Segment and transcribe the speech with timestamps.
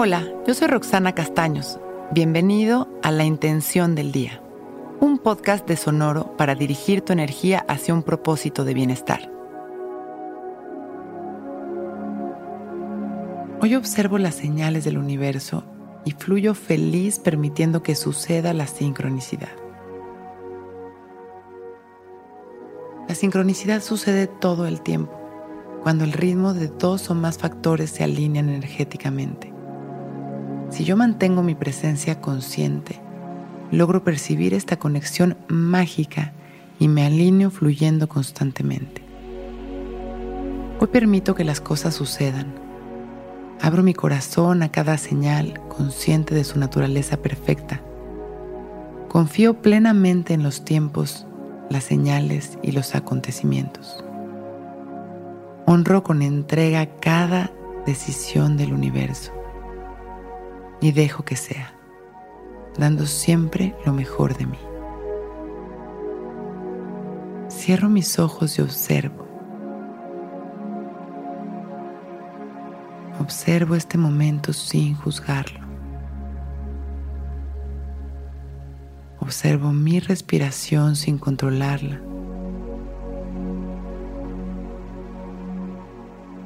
[0.00, 1.80] Hola, yo soy Roxana Castaños.
[2.12, 4.40] Bienvenido a La Intención del Día,
[5.00, 9.28] un podcast de Sonoro para dirigir tu energía hacia un propósito de bienestar.
[13.60, 15.64] Hoy observo las señales del universo
[16.04, 19.50] y fluyo feliz permitiendo que suceda la sincronicidad.
[23.08, 25.18] La sincronicidad sucede todo el tiempo,
[25.82, 29.57] cuando el ritmo de dos o más factores se alinean energéticamente.
[30.70, 33.00] Si yo mantengo mi presencia consciente,
[33.70, 36.32] logro percibir esta conexión mágica
[36.78, 39.02] y me alineo fluyendo constantemente.
[40.78, 42.54] Hoy permito que las cosas sucedan.
[43.60, 47.80] Abro mi corazón a cada señal consciente de su naturaleza perfecta.
[49.08, 51.26] Confío plenamente en los tiempos,
[51.70, 54.04] las señales y los acontecimientos.
[55.66, 57.50] Honro con entrega cada
[57.86, 59.37] decisión del universo
[60.80, 61.74] y dejo que sea,
[62.76, 64.58] dando siempre lo mejor de mí.
[67.50, 69.26] Cierro mis ojos y observo.
[73.20, 75.66] Observo este momento sin juzgarlo.
[79.20, 82.00] Observo mi respiración sin controlarla.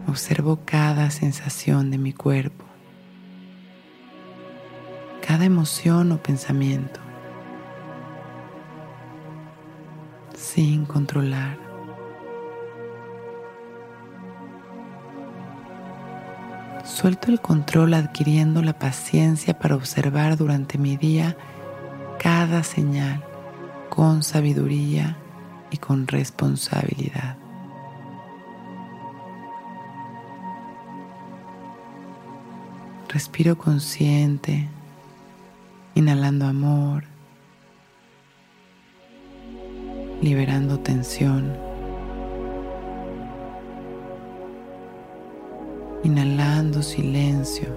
[0.09, 2.72] Observo cada sensación de mi cuerpo
[5.33, 7.01] cada emoción o pensamiento
[10.37, 11.57] sin controlar.
[16.85, 21.35] Suelto el control adquiriendo la paciencia para observar durante mi día
[22.19, 23.25] cada señal
[23.89, 25.17] con sabiduría
[25.71, 27.39] y con responsabilidad.
[33.09, 34.69] Respiro consciente
[35.95, 37.05] inhalando amor,
[40.23, 41.53] liberando tensión,
[46.03, 47.69] inhalando silencio,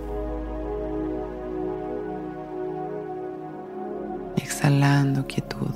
[4.38, 5.74] exhalando quietud.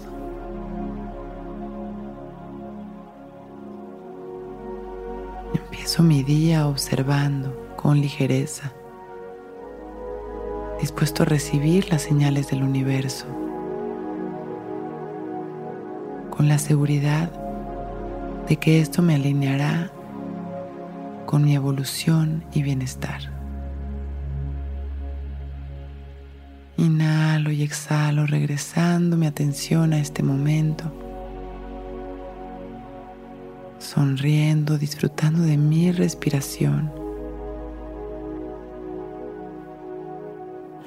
[5.53, 8.71] Empiezo mi día observando con ligereza
[10.79, 13.25] dispuesto a recibir las señales del universo,
[16.29, 17.29] con la seguridad
[18.47, 19.91] de que esto me alineará
[21.25, 23.22] con mi evolución y bienestar.
[26.78, 30.85] Inhalo y exhalo regresando mi atención a este momento,
[33.79, 37.08] sonriendo, disfrutando de mi respiración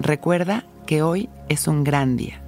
[0.00, 2.42] Recuerda que hoy es un gran día.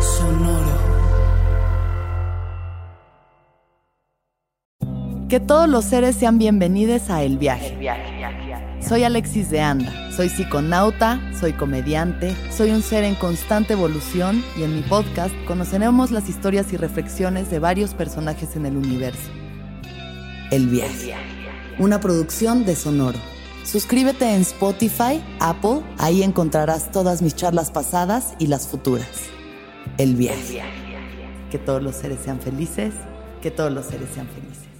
[0.00, 0.78] Sonoro.
[5.28, 7.76] Que todos los seres sean bienvenidos a El Viaje.
[8.80, 14.62] Soy Alexis de Anda, soy psiconauta, soy comediante, soy un ser en constante evolución y
[14.62, 19.28] en mi podcast conoceremos las historias y reflexiones de varios personajes en el universo.
[20.52, 21.12] El viaje.
[21.78, 23.18] Una producción de Sonoro.
[23.64, 29.08] Suscríbete en Spotify, Apple, ahí encontrarás todas mis charlas pasadas y las futuras.
[29.98, 30.62] El viaje.
[31.50, 32.94] Que todos los seres sean felices,
[33.42, 34.75] que todos los seres sean felices.